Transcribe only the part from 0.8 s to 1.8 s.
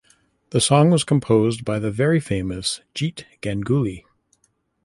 was composed by